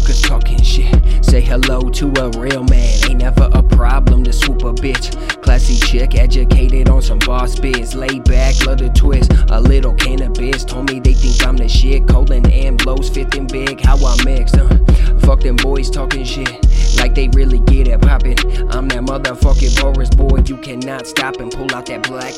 [0.00, 1.24] motherfuckers talking shit.
[1.24, 5.42] Say hello to a real man, ain't never a problem to swoop a bitch.
[5.42, 7.94] Classy chick, educated on some boss biz.
[7.94, 9.32] Lay back, love the twist.
[9.50, 12.06] A little cannabis told me they think I'm the shit.
[12.08, 14.54] Colin and blows, fitting big, how I mix.
[14.54, 14.78] Uh.
[15.20, 16.48] Fuck them boys talking shit
[16.98, 18.36] like they really get it poppin'.
[18.72, 22.34] I'm that motherfucking Porras boy, you cannot stop and pull out that black.